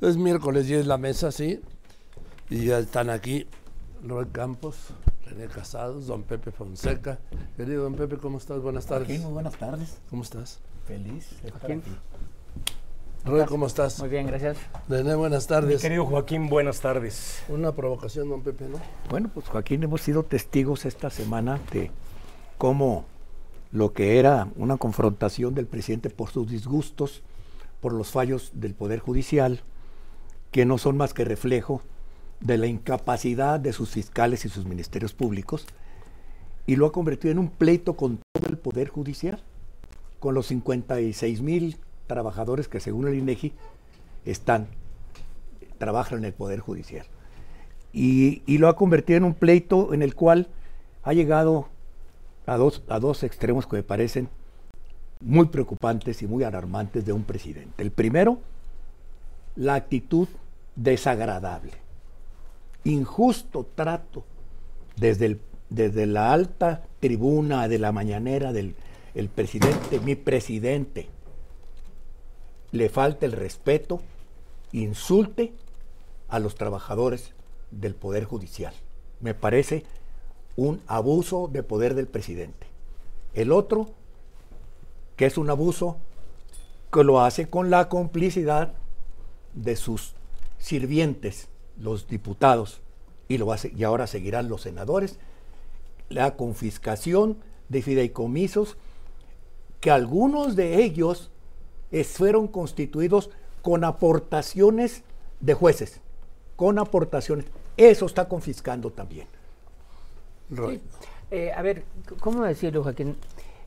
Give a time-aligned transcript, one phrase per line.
[0.00, 1.60] Es miércoles y es la mesa, sí.
[2.50, 3.46] Y ya están aquí
[4.06, 4.76] Roy Campos,
[5.26, 7.18] René Casados, don Pepe Fonseca.
[7.56, 8.60] Querido don Pepe, ¿cómo estás?
[8.60, 9.08] Buenas tardes.
[9.08, 9.98] Joaquín, muy buenas tardes.
[10.08, 10.60] ¿Cómo estás?
[10.86, 11.80] Feliz de estar Joaquín.
[11.80, 11.90] aquí.
[13.24, 13.98] Roy, ¿cómo estás?
[13.98, 14.56] Muy bien, gracias.
[14.88, 15.82] René, buenas Mi tardes.
[15.82, 17.42] querido Joaquín, buenas tardes.
[17.48, 18.78] Una provocación, don Pepe, ¿no?
[19.10, 21.90] Bueno, pues Joaquín, hemos sido testigos esta semana de
[22.56, 23.04] cómo
[23.72, 27.22] lo que era una confrontación del presidente por sus disgustos,
[27.80, 29.60] por los fallos del Poder Judicial,
[30.50, 31.82] que no son más que reflejo
[32.40, 35.66] de la incapacidad de sus fiscales y sus ministerios públicos,
[36.66, 39.42] y lo ha convertido en un pleito con todo el Poder Judicial,
[40.20, 41.76] con los 56 mil
[42.06, 43.52] trabajadores que según el INEGI
[44.24, 44.68] están,
[45.78, 47.06] trabajan en el Poder Judicial.
[47.92, 50.48] Y, y lo ha convertido en un pleito en el cual
[51.02, 51.68] ha llegado
[52.46, 54.28] a dos, a dos extremos que me parecen
[55.20, 57.82] muy preocupantes y muy alarmantes de un presidente.
[57.82, 58.40] El primero,
[59.58, 60.28] la actitud
[60.76, 61.72] desagradable,
[62.84, 64.24] injusto trato
[64.96, 68.74] desde, desde la alta tribuna de la mañanera del
[69.14, 71.08] el presidente, mi presidente,
[72.70, 74.00] le falta el respeto,
[74.70, 75.52] insulte
[76.28, 77.32] a los trabajadores
[77.72, 78.72] del Poder Judicial.
[79.20, 79.82] Me parece
[80.54, 82.68] un abuso de poder del presidente.
[83.34, 83.88] El otro,
[85.16, 85.96] que es un abuso
[86.92, 88.74] que lo hace con la complicidad
[89.62, 90.14] de sus
[90.58, 92.80] sirvientes, los diputados,
[93.28, 95.18] y, lo hace, y ahora seguirán los senadores,
[96.08, 98.76] la confiscación de fideicomisos,
[99.80, 101.30] que algunos de ellos
[102.04, 103.30] fueron constituidos
[103.62, 105.02] con aportaciones
[105.40, 106.00] de jueces,
[106.56, 107.46] con aportaciones.
[107.76, 109.28] Eso está confiscando también.
[111.30, 111.84] Eh, a ver,
[112.20, 113.16] ¿cómo decirlo, Joaquín?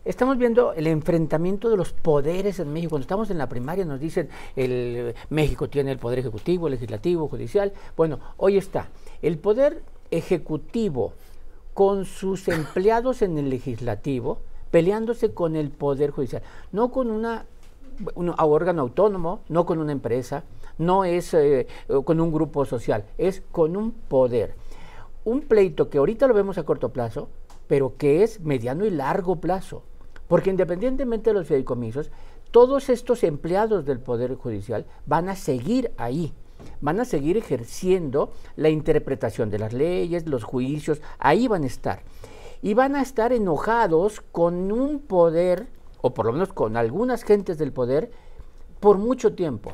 [0.04, 2.90] Estamos viendo el enfrentamiento de los poderes en México.
[2.92, 7.72] Cuando estamos en la primaria nos dicen el México tiene el poder ejecutivo, legislativo, judicial.
[7.96, 8.90] Bueno, hoy está
[9.22, 11.14] el poder ejecutivo
[11.76, 14.40] con sus empleados en el legislativo
[14.72, 16.42] peleándose con el poder judicial,
[16.72, 17.46] no con una
[18.16, 20.44] un órgano autónomo, no con una empresa,
[20.80, 21.68] no es eh,
[22.06, 24.56] con un grupo social, es con un poder.
[25.26, 27.30] Un pleito que ahorita lo vemos a corto plazo,
[27.68, 29.84] pero que es mediano y largo plazo.
[30.32, 32.10] Porque independientemente de los fideicomisos,
[32.52, 36.32] todos estos empleados del Poder Judicial van a seguir ahí,
[36.80, 42.04] van a seguir ejerciendo la interpretación de las leyes, los juicios, ahí van a estar.
[42.62, 45.68] Y van a estar enojados con un poder,
[46.02, 48.10] o por lo menos con algunas gentes del poder,
[48.80, 49.74] por mucho tiempo.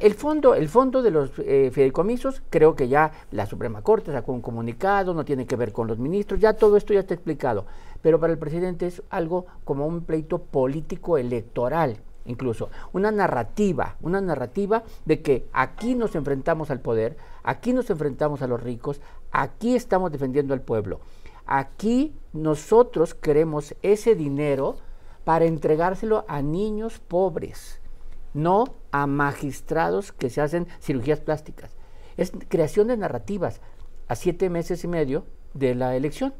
[0.00, 4.32] El fondo, el fondo de los eh, fideicomisos, creo que ya la Suprema Corte sacó
[4.32, 7.64] un comunicado, no tiene que ver con los ministros, ya todo esto ya está explicado.
[8.02, 12.70] Pero para el presidente es algo como un pleito político electoral, incluso.
[12.92, 18.48] Una narrativa, una narrativa de que aquí nos enfrentamos al poder, aquí nos enfrentamos a
[18.48, 19.00] los ricos,
[19.30, 21.00] aquí estamos defendiendo al pueblo.
[21.46, 24.76] Aquí nosotros queremos ese dinero
[25.24, 27.77] para entregárselo a niños pobres
[28.42, 31.72] no a magistrados que se hacen cirugías plásticas.
[32.16, 33.60] Es creación de narrativas
[34.08, 36.34] a siete meses y medio de la elección.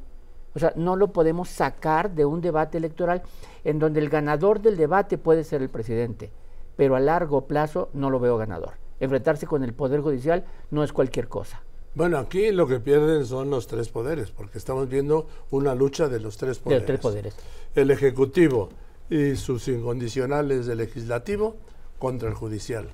[0.55, 3.23] O sea, no lo podemos sacar de un debate electoral
[3.65, 6.31] en donde el ganador del debate puede ser el presidente,
[6.77, 8.75] pero a largo plazo no lo veo ganador.
[9.01, 11.63] Enfrentarse con el Poder Judicial no es cualquier cosa.
[11.95, 16.21] Bueno, aquí lo que pierden son los tres poderes, porque estamos viendo una lucha de
[16.21, 16.81] los tres De poderes.
[16.81, 17.37] los tres poderes.
[17.75, 18.69] El Ejecutivo
[19.11, 21.57] y sus incondicionales del Legislativo
[21.99, 22.89] contra el Judicial.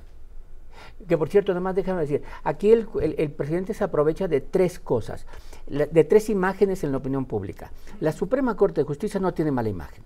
[1.09, 4.79] Que por cierto, nomás déjame decir, aquí el, el- el presidente se aprovecha de tres
[4.79, 5.27] cosas,
[5.67, 7.73] de tres imágenes en la opinión pública.
[8.01, 10.05] La Suprema Corte de Justicia no tiene mala imagen.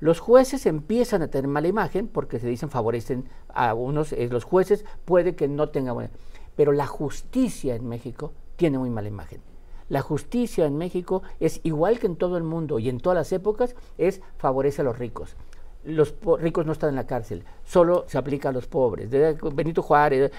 [0.00, 4.44] Los jueces empiezan a tener mala imagen porque se dicen favorecen a unos, eh, los
[4.44, 6.10] jueces puede que no tengan buena,
[6.56, 9.40] pero la justicia en México tiene muy mala imagen.
[9.88, 13.32] La justicia en México es igual que en todo el mundo y en todas las
[13.32, 15.36] épocas, es favorece a los ricos
[15.84, 19.10] los ricos no están en la cárcel, solo se aplica a los pobres.
[19.10, 20.30] De Benito Juárez,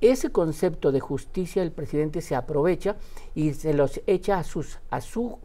[0.00, 2.96] ese concepto de justicia el presidente se aprovecha
[3.34, 5.38] y se los echa a sus, a su,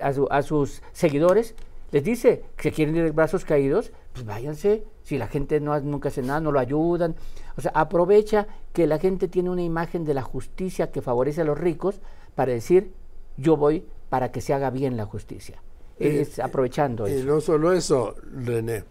[0.00, 1.54] a, su- a sus seguidores,
[1.92, 6.08] les dice que quieren ir de brazos caídos, pues váyanse, si la gente no, nunca
[6.08, 7.14] hace nada, no lo ayudan.
[7.56, 11.44] O sea, aprovecha que la gente tiene una imagen de la justicia que favorece a
[11.44, 12.00] los ricos
[12.34, 12.92] para decir,
[13.36, 15.62] yo voy para que se haga bien la justicia.
[15.98, 17.26] Es aprovechando Y eso.
[17.26, 18.82] no solo eso, René,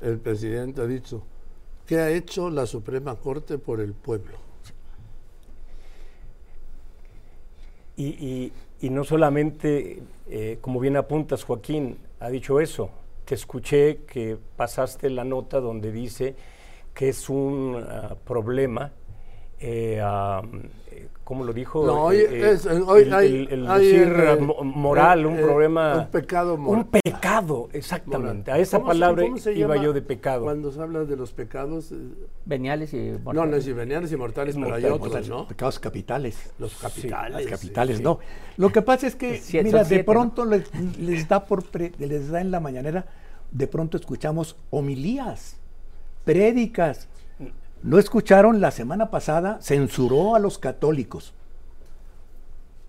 [0.00, 1.22] el presidente ha dicho,
[1.86, 4.38] ¿qué ha hecho la Suprema Corte por el pueblo?
[7.96, 12.90] Y, y- no solamente, eh, como bien apuntas, Joaquín, ha dicho eso.
[13.26, 16.34] Te escuché que pasaste la nota donde dice
[16.94, 18.92] que es un ah, problema
[19.60, 20.40] eh, a,
[20.90, 21.84] eh, ¿cómo lo dijo?
[21.84, 25.38] No, hoy Eh, es- hoy el, hay- el- el hay, decir eh, mo- moral, un
[25.38, 25.98] eh, problema...
[25.98, 26.84] un pecado moral.
[26.84, 28.50] Un pecado, exactamente.
[28.50, 30.44] A esa ¿Cómo se- palabra cómo se iba llama yo de pecado.
[30.44, 31.92] Cuando se habla de los pecados,
[32.46, 33.66] Veniales y no, no mortales.
[33.66, 35.46] es veniales y mortales, pero hay Mortales, otros, ¿no?
[35.46, 36.52] Pecados capitales.
[36.58, 37.32] Los capitales.
[37.34, 38.02] Las sí, capitales, sí.
[38.02, 38.18] no.
[38.56, 40.04] Lo que pasa es que, Siete- mira, de ¿no?
[40.04, 40.64] pronto les,
[40.98, 43.04] les da por pre- les da en la mañanera,
[43.52, 45.56] de pronto escuchamos homilías,
[46.24, 47.08] prédicas.
[47.82, 49.58] ¿No escucharon la semana pasada?
[49.62, 51.32] Censuró a los católicos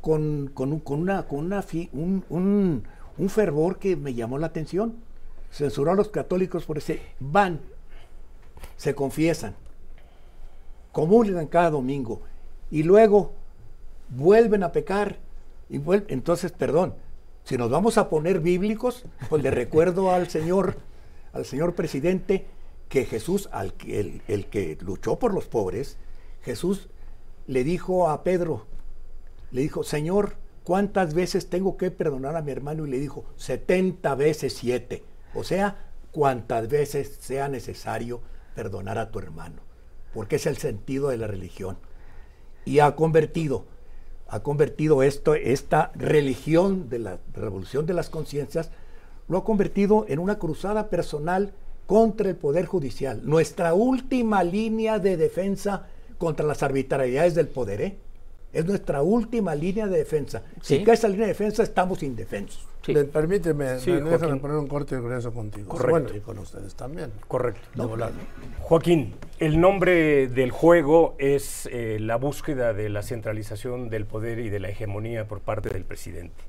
[0.01, 2.83] con, con un- con una, con una fi- un, un-
[3.29, 4.95] fervor que me llamó la atención.
[5.51, 7.59] Censuró a los católicos por ese van,
[8.77, 9.53] se confiesan,
[10.91, 12.21] comulgan cada domingo
[12.71, 13.33] y luego
[14.09, 15.17] vuelven a pecar
[15.69, 15.79] y
[16.09, 16.93] entonces perdón
[17.43, 20.75] si nos vamos a poner bíblicos pues le recuerdo al señor
[21.33, 22.45] al señor presidente
[22.91, 25.97] que Jesús al el, el que luchó por los pobres
[26.43, 26.89] Jesús
[27.47, 28.67] le dijo a Pedro
[29.49, 34.13] le dijo Señor cuántas veces tengo que perdonar a mi hermano y le dijo 70
[34.13, 35.03] veces 7
[35.33, 38.21] o sea cuántas veces sea necesario
[38.53, 39.71] perdonar a tu hermano
[40.13, 41.77] porque es el sentido de la religión.
[42.65, 43.65] Y ha convertido,
[44.27, 48.71] ha convertido esto, esta religión de la revolución de las conciencias,
[49.27, 51.53] lo ha convertido en una cruzada personal
[51.91, 53.19] contra el Poder Judicial.
[53.25, 57.97] Nuestra última línea de defensa contra las arbitrariedades del poder, ¿eh?
[58.53, 60.41] Es nuestra última línea de defensa.
[60.61, 60.77] Sí.
[60.77, 62.65] Si cae esa línea de defensa, estamos indefensos.
[62.85, 62.93] Sí.
[62.93, 65.67] Permíteme, Sí, me- poner un corte de regreso contigo.
[65.67, 65.91] Correcto.
[65.91, 67.11] Bueno, y con ustedes también.
[67.27, 67.59] Correcto.
[67.85, 68.13] Volada.
[68.61, 74.47] Joaquín, el nombre del juego es eh, la búsqueda de la centralización del poder y
[74.49, 76.41] de la hegemonía por parte del presidente.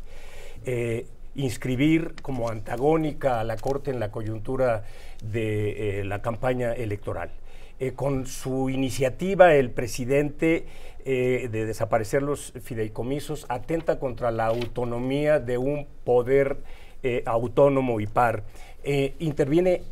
[0.65, 4.85] Eh, inscribir como antagónica a la Corte en la coyuntura
[5.23, 7.31] de eh, la campaña electoral.
[7.81, 10.67] Eh, con su iniciativa, el presidente
[11.05, 16.59] eh, de desaparecer los fideicomisos atenta contra la autonomía de un poder
[17.25, 18.45] autónomo y par.
[19.19, 19.83] Interviene,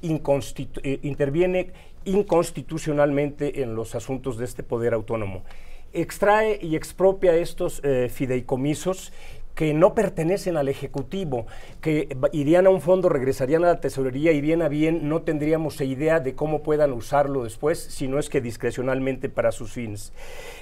[1.03, 1.73] interviene
[2.05, 5.43] inconstitucionalmente en los asuntos de este poder autónomo.
[5.93, 9.13] Extrae y expropia estos fideicomisos
[9.55, 11.47] que no pertenecen al Ejecutivo,
[11.81, 15.81] que irían a un fondo, regresarían a la tesorería y bien a bien no tendríamos
[15.81, 20.13] idea de cómo puedan usarlo después, si no es que discrecionalmente para sus fines.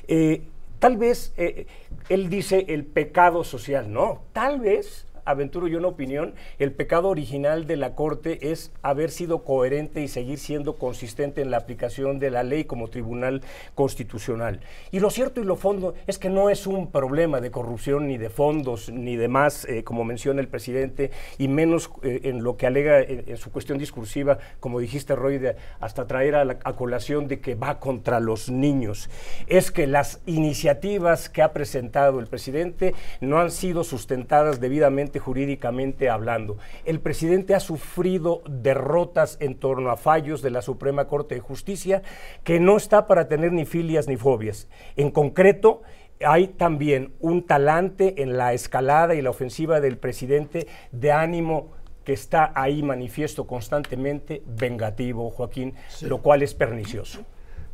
[0.06, 0.42] Eh,
[0.78, 1.66] tal vez, eh,
[2.08, 7.66] él dice el pecado social, no, tal vez aventuro yo una opinión, el pecado original
[7.66, 12.30] de la Corte es haber sido coherente y seguir siendo consistente en la aplicación de
[12.30, 13.42] la ley como tribunal
[13.74, 14.60] constitucional.
[14.90, 18.16] Y lo cierto y lo fondo es que no es un problema de corrupción ni
[18.16, 22.56] de fondos ni de más, eh, como menciona el presidente, y menos eh, en lo
[22.56, 26.58] que alega en, en su cuestión discursiva, como dijiste, Roy, de hasta traer a, la,
[26.64, 29.10] a colación de que va contra los niños.
[29.46, 36.08] Es que las iniciativas que ha presentado el presidente no han sido sustentadas debidamente jurídicamente
[36.08, 36.58] hablando.
[36.84, 42.02] El presidente ha sufrido derrotas en torno a fallos de la Suprema Corte de Justicia
[42.44, 44.68] que no está para tener ni filias ni fobias.
[44.96, 45.82] En concreto,
[46.24, 51.72] hay también un talante en la escalada y la ofensiva del presidente de ánimo
[52.04, 57.20] que está ahí manifiesto constantemente, vengativo, Joaquín, lo cual es pernicioso.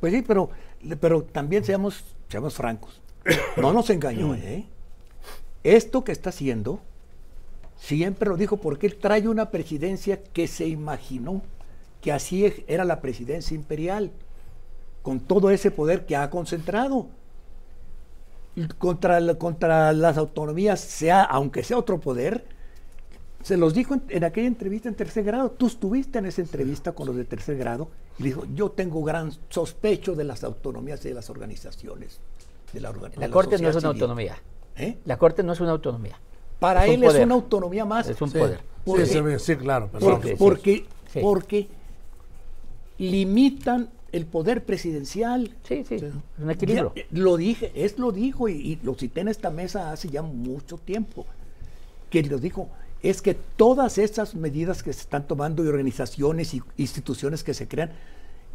[0.00, 0.50] Pues sí, pero,
[1.00, 3.00] pero también seamos, seamos francos.
[3.56, 4.64] No nos engañó, ¿eh?
[5.62, 6.80] Esto que está haciendo,
[7.84, 11.42] siempre lo dijo porque él trae una presidencia que se imaginó
[12.00, 14.10] que así era la presidencia imperial,
[15.02, 17.08] con todo ese poder que ha concentrado.
[18.78, 22.44] Contra, contra las autonomías, sea, aunque sea otro poder,
[23.42, 25.50] se los dijo en, en aquella entrevista en tercer grado.
[25.50, 27.88] Tú estuviste en esa entrevista con los de tercer grado
[28.18, 32.20] y dijo, yo tengo gran sospecho de las autonomías y de las organizaciones.
[32.72, 34.02] De la, de La Corte no es una civil".
[34.02, 34.36] autonomía.
[34.76, 34.98] ¿Eh?
[35.04, 36.18] La Corte no es una autonomía.
[36.58, 38.08] Para un él es una autonomía más.
[38.08, 38.58] Es un Sí, poder.
[38.58, 39.88] sí, Porque- sí, sí, claro.
[39.98, 40.36] Porque, sí, sí.
[40.38, 41.18] porque, Sí.
[41.20, 41.68] porque
[42.98, 45.50] limitan el poder presidencial.
[45.66, 46.02] Sí, sí, es
[46.38, 46.92] un equilibrio.
[46.94, 50.08] Ya, eh, lo dije, es lo dijo y, y lo cité en esta mesa hace
[50.08, 51.26] ya mucho tiempo,
[52.10, 52.68] que lo dijo,
[53.02, 57.66] es que todas esas medidas que se están tomando y organizaciones y instituciones que se
[57.68, 57.90] crean,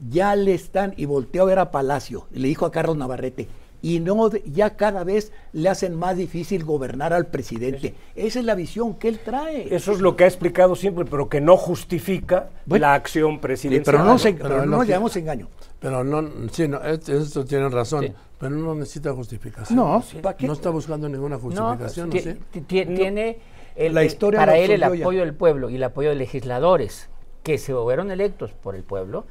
[0.10, 3.48] ya le están, y volteó a ver a Palacio, y le dijo a Carlos Navarrete,
[3.82, 7.96] y no ya cada vez le hacen más difícil gobernar al presidente.
[8.16, 9.74] Esa es la visión que él trae.
[9.74, 13.84] Eso es lo que ha explicado siempre, pero que no justifica Bueno, la acción presidencial.
[13.86, 14.84] pero no, se, Pero no lógico.
[14.84, 15.48] llevamos engaño.
[15.80, 18.14] Pero no, sí, no, es- esto tiene razón, Sí.
[18.38, 19.78] pero no necesita justificación.
[19.78, 20.46] No, ¿para qué?
[20.46, 22.20] No está buscando ninguna No, justificación, ¿no?
[22.20, 22.34] sí?
[22.52, 23.40] ti- ti- tiene
[23.76, 24.88] el- La el- historia para él el ya.
[24.88, 27.10] apoyo del pueblo y el apoyo de legisladores
[27.44, 29.26] que se fueron electos por el pueblo,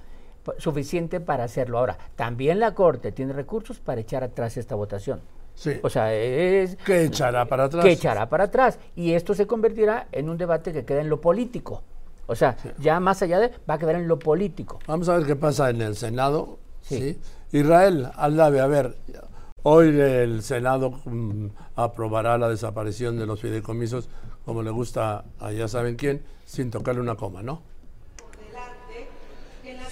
[0.58, 1.78] suficiente para hacerlo.
[1.78, 5.20] Ahora, también la Corte tiene recursos para echar atrás esta votación.
[5.54, 5.72] Sí.
[5.82, 6.76] O sea, es...
[6.84, 7.84] ¿Qué echará para atrás?
[7.84, 8.78] Que echará para atrás.
[8.94, 11.82] Y esto se convertirá en un debate que queda en lo político.
[12.26, 14.78] O sea, ya más allá de, va a quedar en lo político.
[14.86, 16.58] Vamos a ver qué pasa en el Senado.
[16.82, 16.98] Sí.
[16.98, 17.58] ¿sí?
[17.58, 18.94] Israel, Aldave, a ver,
[19.62, 24.10] hoy el Senado mm, aprobará la desaparición de los fideicomisos,
[24.44, 27.62] como le gusta a ya saben quién, sin tocarle una coma, ¿no?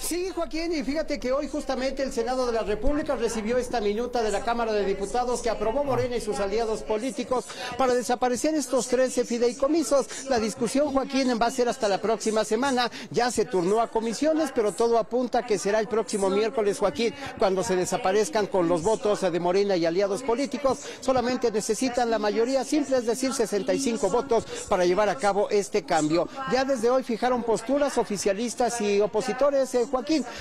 [0.07, 4.23] Sí, Joaquín, y fíjate que hoy justamente el Senado de la República recibió esta minuta
[4.23, 7.43] de la Cámara de Diputados que aprobó Morena y sus aliados políticos
[7.77, 10.29] para desaparecer estos 13 fideicomisos.
[10.29, 12.89] La discusión, Joaquín, va a ser hasta la próxima semana.
[13.11, 17.61] Ya se turnó a comisiones, pero todo apunta que será el próximo miércoles, Joaquín, cuando
[17.61, 20.79] se desaparezcan con los votos de Morena y aliados políticos.
[21.01, 26.29] Solamente necesitan la mayoría simple, es decir, 65 votos para llevar a cabo este cambio.
[26.49, 29.75] Ya desde hoy fijaron posturas oficialistas y opositores.
[29.75, 29.96] Eh, Joaquín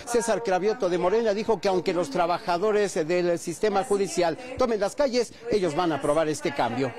[0.07, 5.33] César Cravioto de Morena dijo que aunque los trabajadores del sistema judicial tomen las calles,
[5.51, 6.93] ellos van a aprobar este cambio.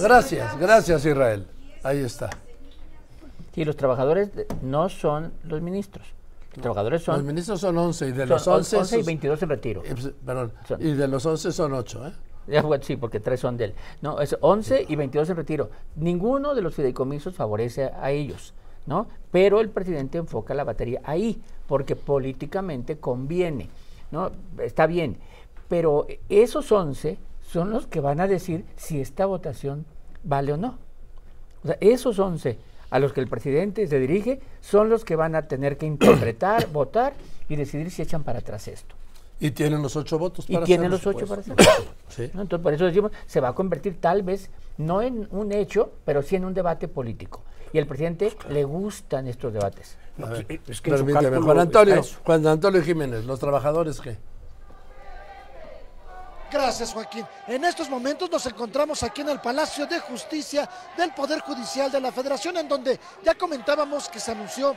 [0.00, 1.46] Gracias, gracias Israel.
[1.82, 2.30] Ahí está.
[3.54, 4.30] Y los trabajadores
[4.62, 6.06] no son los ministros.
[6.54, 8.76] Los trabajadores son, Los ministros son 11 y de son los 11...
[8.78, 9.82] 11 y sus- 22 en retiro.
[9.84, 12.12] eh, pues, Perdón, Son- y de los 11 son 8, ¿eh?
[12.48, 13.74] Ya, bueno, Sí, porque tres son de él.
[14.02, 15.70] No, es 11 y 22 en retiro.
[15.96, 18.54] Ninguno de los fideicomisos favorece a ellos,
[18.86, 19.08] ¿no?
[19.30, 23.68] Pero el presidente enfoca la batería ahí, porque políticamente conviene,
[24.10, 24.30] ¿no?
[24.58, 25.16] Está bien.
[25.68, 29.84] Pero esos 11 son los que van a decir si esta votación
[30.22, 30.78] vale o no.
[31.64, 32.58] O sea, esos 11
[32.90, 36.68] a los que el presidente se dirige son los que van a tener que interpretar,
[36.72, 37.14] votar
[37.48, 38.94] y decidir si echan para atrás esto.
[39.38, 41.62] Y tienen los 8 votos Y para tienen hacerlo, los ocho para hacerlo.
[42.08, 42.30] Sí.
[42.32, 42.42] ¿no?
[42.42, 46.22] Entonces, por eso decimos, se va a convertir tal vez no en un hecho, pero
[46.22, 47.42] sí en un debate político.
[47.76, 49.98] Y al presidente le gustan estos debates.
[50.16, 52.02] No, A ver, es que en su permíteme, Juan Antonio.
[52.24, 54.16] Juan Antonio Jiménez, los trabajadores qué?
[56.50, 57.26] Gracias, Joaquín.
[57.46, 60.66] En estos momentos nos encontramos aquí en el Palacio de Justicia
[60.96, 64.74] del Poder Judicial de la Federación, en donde ya comentábamos que se anunció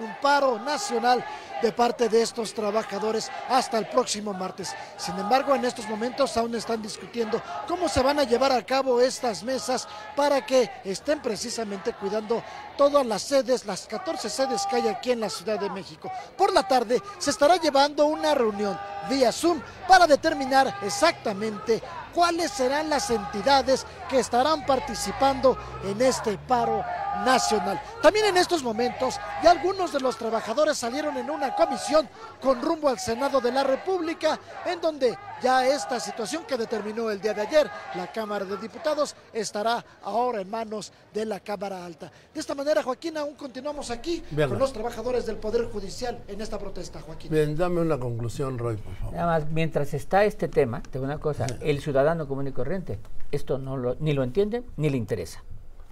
[0.00, 1.24] un paro nacional
[1.62, 4.74] de parte de estos trabajadores hasta el próximo martes.
[4.96, 9.00] Sin embargo, en estos momentos aún están discutiendo cómo se van a llevar a cabo
[9.00, 12.42] estas mesas para que estén precisamente cuidando
[12.76, 16.10] todas las sedes, las 14 sedes que hay aquí en la Ciudad de México.
[16.36, 18.78] Por la tarde se estará llevando una reunión
[19.08, 21.82] vía Zoom para determinar exactamente
[22.14, 26.84] cuáles serán las entidades que estarán participando en este paro
[27.24, 27.80] nacional.
[28.02, 32.08] También en estos momentos ya algunos de los trabajadores salieron en una comisión
[32.40, 37.20] con rumbo al Senado de la República, en donde ya esta situación que determinó el
[37.20, 42.10] día de ayer la Cámara de Diputados estará ahora en manos de la Cámara Alta.
[42.32, 44.48] De esta manera, Joaquín, aún continuamos aquí Bien.
[44.48, 47.30] con los trabajadores del Poder Judicial en esta protesta, Joaquín.
[47.30, 49.14] Bien, dame una conclusión, Roy, por favor.
[49.14, 52.98] Nada más, mientras está este tema, te digo una cosa, el ciudadano común y corriente,
[53.30, 55.42] esto no lo, ni lo entiende ni le interesa.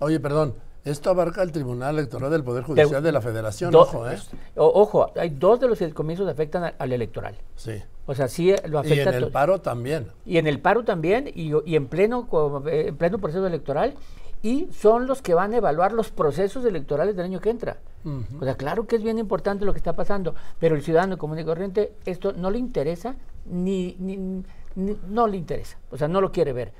[0.00, 4.09] Oye, perdón, esto abarca el Tribunal Electoral del Poder Judicial de la Federación, Do- ojo,
[4.09, 4.17] ¿eh?
[4.57, 7.37] o- ojo, hay dos de los comienzos que afectan al, al electoral.
[7.57, 7.73] Sí.
[8.07, 10.09] O sea, sí eh, lo Y afecta en a el paro también.
[10.25, 12.27] y en el paro también y, y en pleno
[12.67, 13.95] eh, en pleno proceso electoral
[14.41, 17.79] y son los que van a evaluar los procesos electorales del año que entra.
[18.41, 21.38] O sea, claro que es bien importante lo que está pasando, pero el ciudadano común
[21.41, 24.42] y corriente esto no le interesa ni, ni-
[24.75, 26.73] ni- no le interesa, o sea, no lo quiere ver.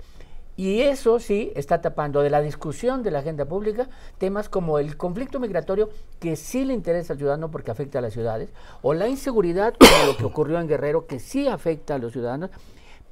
[0.57, 3.89] Y eso sí está tapando de la discusión de la agenda pública
[4.19, 5.89] temas como el conflicto migratorio,
[6.19, 8.51] que sí le interesa al ciudadano porque afecta a las ciudades,
[8.83, 12.51] o la inseguridad, como lo que ocurrió en Guerrero, que sí afecta a los ciudadanos,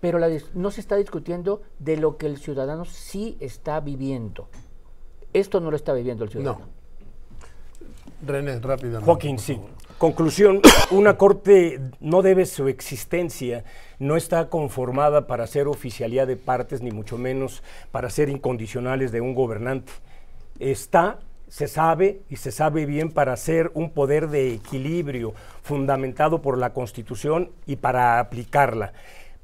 [0.00, 4.48] pero la no se está discutiendo de lo que el ciudadano sí está viviendo.
[5.32, 6.66] Esto no lo está viviendo el ciudadano.
[6.66, 8.26] No.
[8.26, 9.00] René, rápido.
[9.02, 9.60] Joaquín, sí.
[9.98, 10.60] Conclusión,
[10.90, 13.64] una corte no debe su existencia,
[13.98, 17.62] no está conformada para ser oficialía de partes, ni mucho menos
[17.92, 19.92] para ser incondicionales de un gobernante.
[20.58, 26.58] Está, se sabe, y se sabe bien, para ser un poder de equilibrio fundamentado por
[26.58, 28.92] la Constitución y para aplicarla,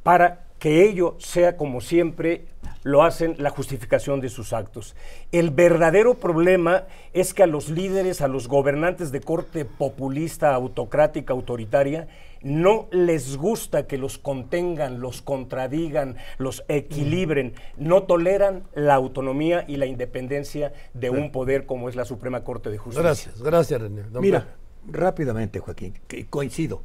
[0.03, 2.45] para que ello sea como siempre
[2.85, 4.95] lo hacen la justificación de sus actos.
[5.33, 11.33] El verdadero problema es que a los líderes, a los gobernantes de corte populista, autocrática,
[11.33, 12.07] autoritaria,
[12.43, 19.79] no les gusta que los contengan, los contradigan, los equilibren, no toleran la autonomía y
[19.79, 23.03] la independencia de un poder como es la Suprema Corte de Justicia.
[23.03, 24.03] Gracias, gracias, René.
[24.13, 24.47] Don Mira,
[24.87, 26.85] rápidamente, Joaquín, que coincido.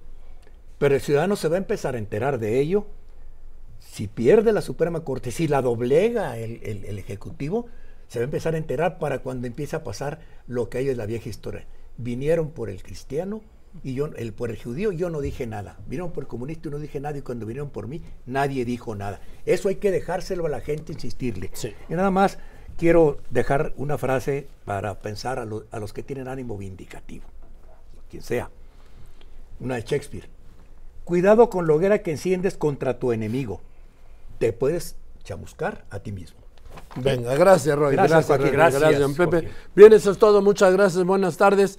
[0.79, 2.88] Pero el ciudadano se va a empezar a enterar de ello
[3.89, 7.65] si pierde la Suprema Corte, si la doblega el, el- el Ejecutivo,
[8.08, 10.98] se va a empezar a enterar para cuando empiece a pasar lo que hay en
[10.98, 11.65] la vieja historia.
[11.98, 13.41] Vinieron por el cristiano
[13.84, 15.77] y yo, el, por el judío yo no dije nada.
[15.88, 18.96] Vinieron por el comunista y no dije nada y cuando vinieron por mí nadie dijo
[18.96, 19.20] nada.
[19.46, 21.50] Eso hay que dejárselo a la gente, insistirle.
[21.53, 21.74] Sí.
[21.89, 22.38] Y nada más
[22.77, 27.25] quiero dejar una frase para pensar a, lo- a los que tienen ánimo vindicativo,
[28.10, 28.50] quien sea.
[29.60, 30.29] Una de Shakespeare.
[31.03, 33.62] Cuidado con la hoguera que enciendes contra tu enemigo.
[34.38, 36.39] Te puedes chamuscar a ti mismo.
[36.96, 37.96] Venga, gracias, Roy.
[37.96, 38.53] Gracias, Gracias, Joaquín.
[38.53, 39.32] Gracias, Gracias, Pepe.
[39.32, 39.50] Joaquín.
[39.75, 40.41] Bien, eso es todo.
[40.41, 41.03] Muchas gracias.
[41.03, 41.75] Buenas tardes.